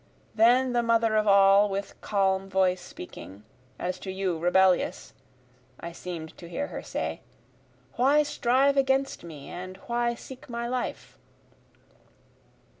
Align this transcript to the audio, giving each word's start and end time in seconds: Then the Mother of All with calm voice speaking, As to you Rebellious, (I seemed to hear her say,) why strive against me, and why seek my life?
Then 0.33 0.73
the 0.73 0.81
Mother 0.81 1.15
of 1.15 1.27
All 1.27 1.69
with 1.69 1.93
calm 2.01 2.49
voice 2.49 2.81
speaking, 2.81 3.43
As 3.77 3.99
to 3.99 4.11
you 4.11 4.39
Rebellious, 4.39 5.13
(I 5.79 5.91
seemed 5.91 6.35
to 6.39 6.49
hear 6.49 6.69
her 6.69 6.81
say,) 6.81 7.21
why 7.97 8.23
strive 8.23 8.77
against 8.77 9.23
me, 9.23 9.47
and 9.49 9.77
why 9.85 10.15
seek 10.15 10.49
my 10.49 10.67
life? 10.67 11.19